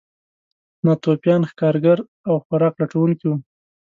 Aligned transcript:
ناتوفیان 0.85 1.41
ښکارګر 1.49 1.97
او 2.27 2.35
خوراک 2.45 2.73
لټونکي 2.81 3.25
وو. 3.27 3.37